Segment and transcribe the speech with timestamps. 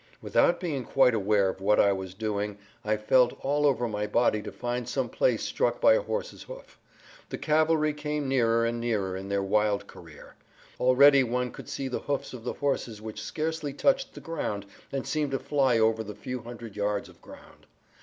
[0.19, 4.41] Without being quite aware of what I was doing I felt all over my body
[4.41, 6.79] to find some place struck by a horse's hoof.
[7.29, 10.33] The cavalry came nearer and nearer in their wild career.
[10.79, 15.05] Already one could see the hoofs of the horses which scarcely touched the ground and
[15.05, 17.67] seemed to fly over the few hundred yards of ground.